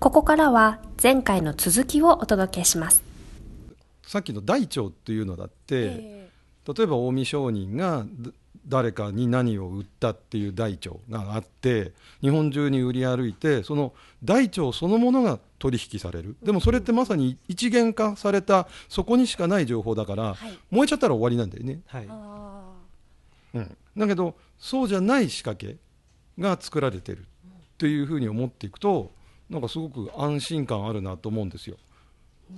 [0.00, 3.02] ここからは前回の続きをお届けします。
[4.02, 6.28] さっきの大腸っていうのだって、え
[6.66, 8.30] 例えば近江商人がだ
[8.66, 11.92] 誰かに何を売ったっていう大腸があって
[12.22, 13.92] 日本中に売り歩いてその
[14.24, 16.34] 大腸そのものが取引される。
[16.42, 20.58] でもそれってまさに一元化されたそこにしかない情報だから、はい。
[20.70, 22.06] 燃えちゃったら終わりなんだよね、はい。
[22.08, 22.72] あ
[23.52, 25.76] うん、だけどそうじゃない仕掛け
[26.40, 27.22] が作られてるっ
[27.76, 29.19] ていうふうに思っていくと
[29.50, 31.76] なんかすごく安心感あるなと思うんですよ。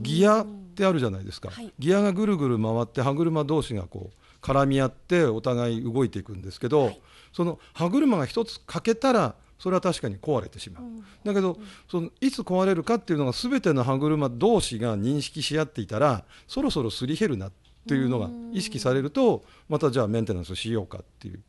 [0.00, 1.72] ギアってあるじゃないですか、はい。
[1.78, 7.00] ギアがぐるぐる回って歯車同士がこう絡み合ってお互い動いていくんですけど、はい。
[7.32, 11.04] その歯車が一つ欠けたらそれは確かに壊れてしまう、うん。
[11.24, 11.58] だけど、
[11.90, 17.52] そのいつ壊れるかっていうのが全ての歯車同士が認識し合っていたらそろそろすり減るなっ
[17.86, 21.42] ていうのが意識されるとまたじゃあメンテナンスしようかっていう。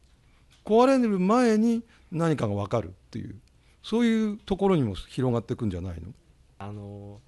[0.66, 3.36] 壊れる前に何かが分かるっていう
[3.84, 6.14] そういうところにも広がっていくんじゃないの？
[6.60, 7.22] あの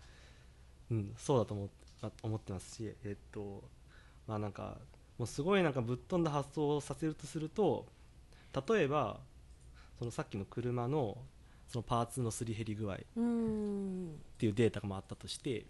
[0.92, 1.70] うんそうだと思
[2.24, 3.64] 思ってますしえっと
[4.28, 4.78] まあなんか
[5.18, 7.86] もうすごいなんかぶっ飛んだ発想をさせるとすると
[8.68, 9.20] 例えば
[10.00, 11.18] そのさっきの車の
[11.68, 14.20] そのパーツのすり減り具合っうん。
[14.38, 15.66] ていうデータがあったとして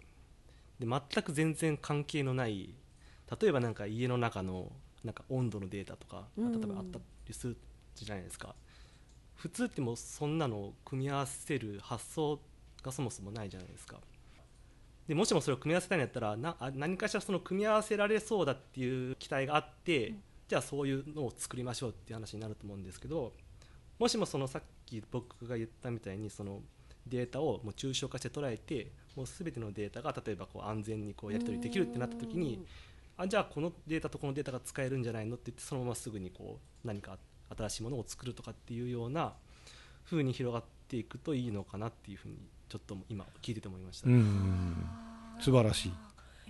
[0.80, 2.74] で全く全然関係のない
[3.40, 4.72] 例えばなんか家の中の
[5.04, 6.52] なんか温度のデータとかうん。
[6.52, 7.56] 例えばあったりする
[7.94, 8.54] じゃないですか
[9.36, 12.40] 普通ってもうそんなのを組み合わせる発想
[12.82, 13.98] がそもそもないじゃないですか。
[15.08, 20.14] でもしもそれを組み合わせたいんやったらなあ何かしらその組み合わせられそうだっていう期待があって、
[20.48, 23.32] じゃあそういうのを作りましょうっていう話になると思うんですけど
[23.98, 26.60] もしもそのさっき僕が言ったみたいにその
[27.06, 32.64] データをもう抽象化して捉えてもう全てのデータが例えばこう安全にこうやり取りできるってなった時に
[33.16, 37.16] あじゃあこのデータとこのデータが使えるんじゃないのって言ってそのまますぐにこう何か
[37.56, 39.34] 新しいものを作るとかっていうような
[40.04, 42.36] 風に広がっていくといいのかなっていうふうに
[42.68, 44.86] ちょっと今聞いてて思いました、うん
[45.40, 45.92] 素晴らしい。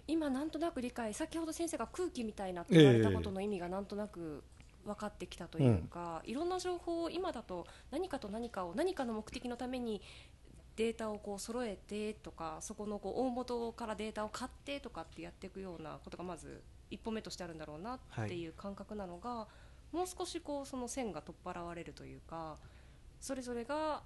[0.09, 4.43] 今なんとなく理解先ほど先生が空気みたいなって言われたことの意味がなんとなく
[4.85, 10.03] 分かってきたというか、いろんな情報を今だと何かと何かを何かの目的のために
[10.77, 19.47] データをこう揃えてとかそこのこう大元からデータを買ってとかってやっていくようなことがまず一歩目としてあるんだろうなっていう感覚なのが、
[19.93, 22.57] もう少しこうその線が取っ払われるというか
[23.21, 24.03] それぞれが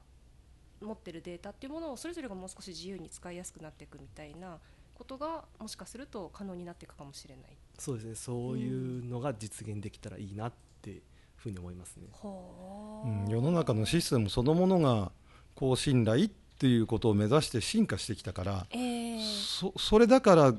[0.81, 4.59] 持ってるデータっていうものをそれぞれがもう少し自由に使いやすくなっていくみたいな
[4.95, 7.57] ことがもしかすると可能になっていくかもしれない。
[7.79, 8.15] そうですね。
[8.15, 10.53] そういうのが実現できたらいいなっ
[10.83, 11.03] ていう
[11.37, 13.09] ふうに思いますね、ほう。
[13.09, 13.29] ん。
[13.29, 15.13] 世の中のシステムそのものが
[15.55, 20.55] 高信頼っていうことを目指して進化してきたからえーそそれだから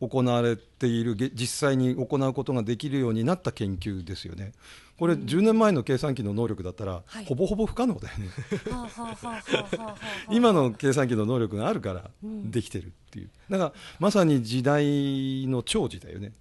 [0.00, 4.52] 行われているげ実際に行うことができるようになった研究ですよね。
[4.98, 8.28] これ10年前の計算機の能力だったら、はいほぼほぼ不可能だよね。
[10.30, 13.30] 今の計算機の能力があるからうんできてるっていう。
[13.50, 16.32] だからまさに時代の寵児だよね。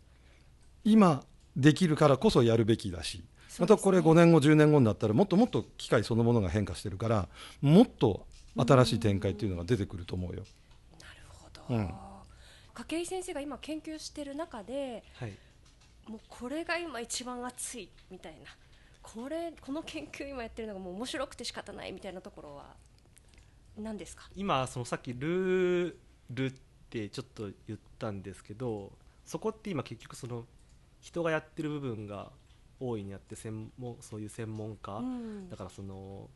[0.83, 1.23] 今
[1.55, 3.23] できるからこそやるべきだし、
[3.59, 7.27] またこれ5年後10年後になったらもっともっと機械そのものが変化してるから
[7.61, 8.25] もっと
[8.57, 10.43] 新しい展開っていうのが出てくると思うよ。
[10.99, 12.14] なるほど、うん
[12.83, 15.33] 筧井先生が今研究してる中ではい。
[16.07, 18.49] もうこれが今一番熱いみたいな。
[19.01, 22.75] これこの研究今やってるのがもう面白くて仕方ないみたいなところは
[23.77, 24.29] 何ですか？
[24.35, 25.95] 今そのさっきルー
[26.31, 26.53] ルっ
[26.89, 28.91] てちょっと言ったんですけど
[29.25, 30.45] そこって今結局その
[31.01, 32.31] 人がやってる部分が
[32.79, 35.49] 大いにあって専門そういう専門家、うん。
[35.49, 36.29] だからその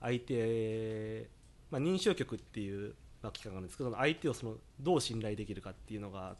[0.00, 1.28] 相手、
[1.70, 6.36] まあ、認証局っていう、まあ、機関があるんですけど相手をそのどう信頼できるかっていうのが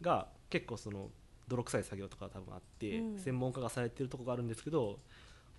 [0.00, 1.08] が結構その
[1.48, 3.18] 泥臭い作業とか多分あって、うん。
[3.18, 4.98] 専門家がされてるところがあるんですけど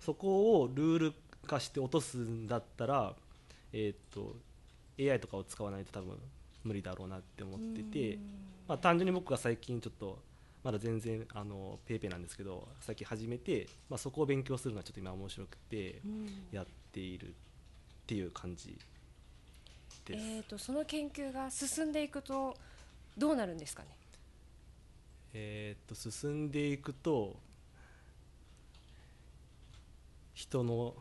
[0.00, 1.12] そこをルール
[1.46, 3.14] 化して落とすんだったら、
[3.72, 4.36] えーっと
[4.98, 6.18] AI とかを使わないと多分
[6.64, 8.20] 無理だろうなって思ってて、うん。
[8.68, 10.18] まあ、単純に僕が最近ちょっと
[10.64, 16.28] まだ全然あのペイペイなんですけど最近始めて、まあ、そこを勉強するのはちょっと今面白くてうん。
[16.50, 17.30] やっているっ
[18.06, 18.76] ていう感じ
[20.06, 20.24] です。
[20.24, 22.56] えー、とその研究が進んでいくと
[23.16, 23.88] どうなるんですかね？
[25.34, 27.36] えーっと進んでいくと
[30.34, 30.94] 人の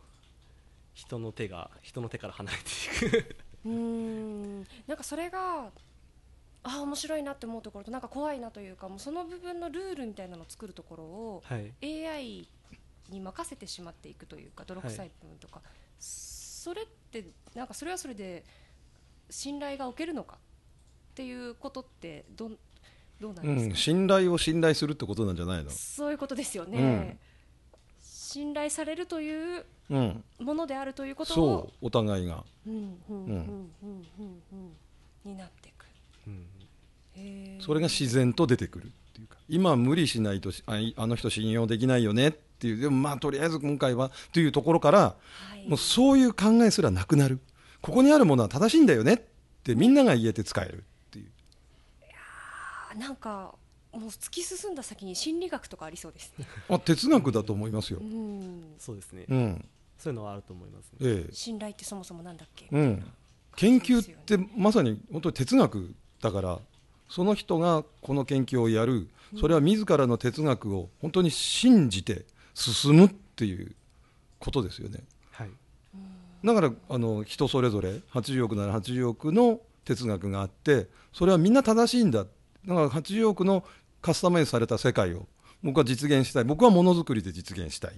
[0.94, 3.36] 人の手が人の手から離れていく。
[3.66, 4.60] うーん。
[4.88, 5.66] なんかそれが
[6.64, 12.08] ああ面白いなって思うところとなんか怖いなというかもうその部分のルールみたいなのを作るところをはい。
[12.08, 12.48] AI
[13.10, 15.62] に任せてしまっていくというか泥臭い部分とか、
[16.00, 17.24] それって
[17.54, 18.44] なんかそれはそれで
[19.30, 20.38] 信頼がおけるのかっ
[21.16, 22.58] ていうことってどん
[23.20, 25.70] どうなんうですか、ん、信頼を信頼するってことなんじゃないの？
[25.72, 27.18] そういうことですよね、
[28.02, 32.44] 信頼されるといううん、ものであるということそをうお互いが。
[32.68, 34.42] うんうんうんうんうんうん。
[34.54, 34.72] うん
[35.26, 35.88] になっていく
[36.28, 45.16] うんそれが自然と出てくるっていうか今無理しないとしあいあの人信用できないよねっていうでもまあとりあえず今回はというところからは
[45.66, 47.40] いもうそういう考えすらなくなる
[47.86, 49.22] ここにあるものは正しいんだよねっ
[49.64, 51.26] てみんなが言えて使えるっていう。
[52.92, 53.54] あなんか
[53.94, 56.48] もう突き進んだ先に心理学とかありそうですね。
[56.70, 58.00] あ哲学だと思いますよ。
[58.02, 59.70] う、ん、そうですね、うん。
[60.00, 60.98] そういうのはあると思いますね。
[61.02, 61.34] ええ。
[61.34, 62.68] 信頼ってそもそもなんだっけ？
[62.72, 63.06] うん、
[63.56, 66.60] 研究ってまさに本当に哲学だから
[67.10, 69.08] その人がこの研究をやる。
[69.40, 73.76] それは自らの哲学を本当に信じて進むっていう
[74.40, 74.96] ことですよね。
[74.98, 75.04] はい
[76.46, 82.24] だからあの人それぞれ80億なら80億の哲学があってそれはみんな正しいんだ。
[82.24, 82.28] だ
[82.76, 83.64] から80億の
[84.02, 85.28] カスタマイズされた世界を
[85.64, 86.44] 僕は実現したい。
[86.44, 87.94] 僕はものづくりで実現したい。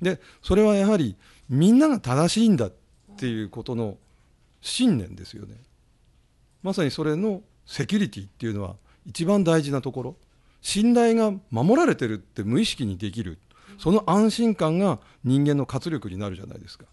[0.00, 1.16] でそれはやはり
[1.48, 2.72] みんなが正しいんだっ
[3.16, 3.96] ていうことの
[4.60, 5.56] 信念ですよね。
[6.62, 10.16] まさにそれのセキュリティっていうのは一番大事なところ。
[10.60, 13.38] 信頼が守られてるって無意識にできる。
[13.78, 16.84] その安心感が人間の活力になるじゃないですか。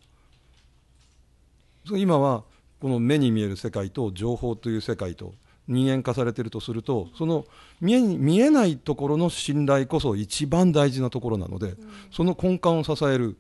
[1.92, 2.44] 今は
[2.80, 5.34] この目に見える世界と情報という世界と
[5.68, 7.46] 人間化されているとするとその
[7.82, 11.76] 見え見えないところの信頼こそ一番大事なところなので、
[12.12, 13.38] その根幹を支える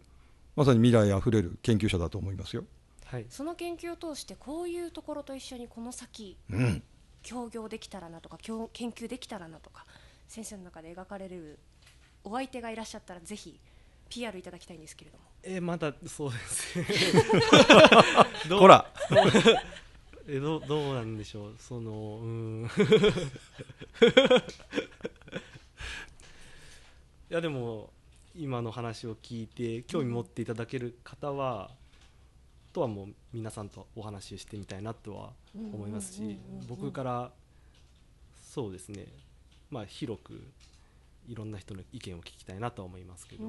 [0.55, 2.63] まさに未来あふれる研究者だと思いますよ。
[3.05, 3.25] はい。
[3.29, 6.83] その研究を通してこういうところと一緒にこの先うん、
[7.21, 9.85] 協業できたらなとか協研究できたらなとか
[10.27, 11.59] 先生の中で描かれる
[12.23, 13.59] お相手がいらっしゃったらぜひ
[14.15, 15.23] PR いただきたいんですけれども。
[15.43, 16.79] えーまだそうです
[18.49, 18.91] ほら。
[20.27, 21.55] えどうどうなんでしょう？
[21.59, 22.69] そのうん。
[27.29, 27.89] いやでも
[28.35, 31.71] 今の話を聞いて興味持っていただける方は、
[32.73, 36.67] とはもう皆さんとお話ししてみたいなとは思いますしうんうんうんうんうん。
[36.67, 37.31] 僕から
[38.53, 39.05] そうですね。
[39.69, 40.41] まあ広く
[41.27, 43.45] いろんな人の意見を聞きたいなとは思いますけど、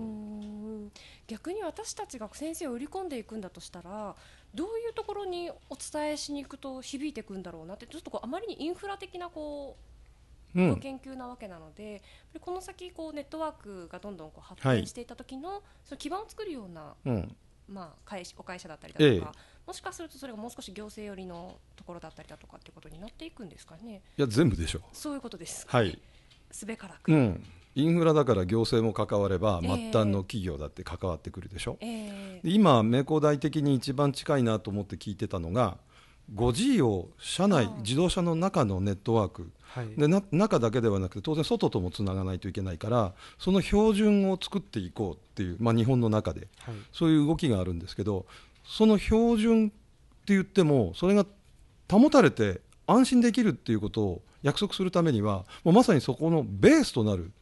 [1.27, 4.15] 逆に私たちが先生を売り込んでいくんだとしたら
[4.55, 9.77] どういうところにお伝えしに行くと響いていくんだろうなってちょっとこうあまりにインフラ的なこ
[10.55, 10.81] ううん。
[10.81, 12.03] 研究なわけなので、
[12.41, 14.79] この先こうネットワークがどんどんこう発はい。
[14.79, 17.37] 展していった時の、その基盤を作るような、うん。
[17.69, 24.03] まあ、会社お会社だったりだとか、えもしかするとそれがもう少し行政寄りのところだったりだとかっていうことになっていくんですかね。
[24.17, 25.99] いや全部でしょそういうことですはい、
[26.53, 27.45] すべからく、うん、
[27.77, 29.69] インフラだから行政も関わればええ。
[29.69, 35.77] 末端の企業だって関わってくるでしょ、えで今名工大的に一番近いなと思って聞いてたのが
[36.35, 39.51] 5G を車内自動車の中のネットワーク。
[39.61, 39.89] はい。
[39.97, 46.49] でな中だけではなくて当然外ともつながないといけないからその標準を作っていこうっていう、まあ、日本の中で。
[46.59, 46.75] はい。
[46.93, 48.27] そういう動きがあるんですけど
[48.65, 49.75] その標準って
[50.29, 51.27] 言ってもそれが
[51.91, 57.33] 保たれて安心できるっていうことを約束するためにはもうまさにそこのベースとなる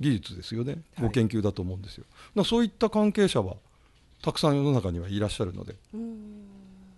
[0.00, 2.04] 技術ですよね、はいご研究だと思うんですよ。
[2.04, 3.56] だからそういった関係者は
[4.22, 5.76] たくさん世の中にはいらっしゃるので。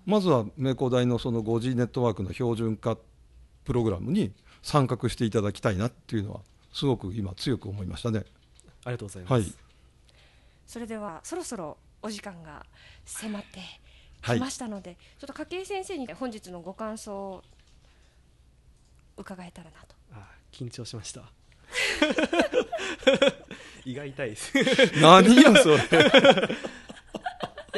[0.04, 2.96] まずは名工大のその 5G ネットワークの標準化
[3.64, 6.40] プログラムに参画していただきたいなっていうのは
[6.72, 8.24] すごく今強く思いましたね。
[8.84, 9.54] ありがとうございます、はい。
[10.66, 12.66] それではそろそろお時間が
[13.04, 13.60] 迫って
[14.22, 17.44] はいきましたので、ちょっと筧先生に本日のご感想を
[19.22, 19.94] 伺えたらなと。
[20.12, 21.22] あ緊張しました
[23.84, 24.52] 胃が痛いです
[25.00, 25.78] 何やそれい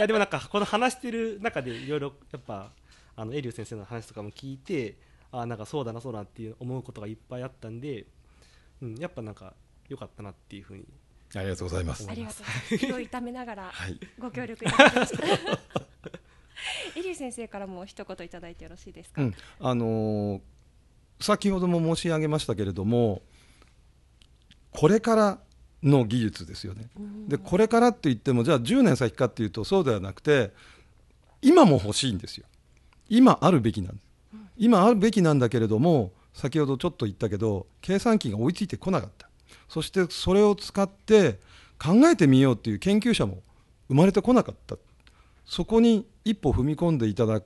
[0.01, 2.71] やでもなんかこの話してる中でいろいろやっぱ
[3.17, 4.97] あのエリュー先生の話とかも聞いて
[5.31, 8.07] あなんかそうだなそうだなっていう思うことがいっぱいあったんで、
[8.83, 9.55] うん、やっぱなんか
[9.89, 10.85] 良かったなっていうふうに
[11.37, 12.15] ありがとうございますあ。
[12.15, 12.87] りがとうございます。
[12.87, 15.25] 気を痛めながらはいご協力いただきました。
[16.97, 19.23] エリュー先生からも一言いただいてよろしいですか？
[19.23, 20.41] うんあのー
[21.21, 23.23] 先ほども申し上げましたけれども
[24.73, 25.39] これから
[25.83, 26.89] の技術ですよね。
[27.29, 30.53] でこれからって言ってもじゃあ10年先かっていうとそうではなくて
[31.43, 32.47] 今も欲しいんですよ。
[33.09, 34.05] 今あるべきなんです。
[34.57, 39.29] 今あるべきなんだけれども先ほどちょっと言ったけど計算機が追いついてこなかった
[39.69, 41.39] そしてそれを使って
[41.79, 43.43] 考えてみようっていう研究者も
[43.89, 44.77] 生まれてこなかった
[45.47, 47.43] そこに一歩踏み込んでいただ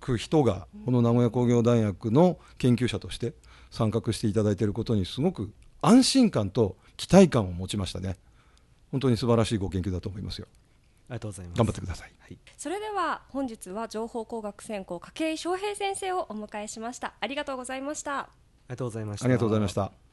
[0.00, 3.34] く人がこの名古屋工業大学の研究者として
[3.70, 5.52] 参画していただいていることにすごく
[5.82, 8.16] 安心感と期待感を持ちましたね。
[8.90, 10.46] 本当に素晴らしいご研究だと思いますよ。
[11.08, 11.58] ありがとうございます。
[11.58, 12.12] 頑張ってください。
[12.18, 17.14] はい、それでは本日は情報工学専攻筧翔平先生をお迎えしました。
[17.20, 18.18] ありがとうございました。
[18.20, 18.28] あ
[18.68, 19.24] りがとうございました。
[19.24, 20.07] ありがとうございました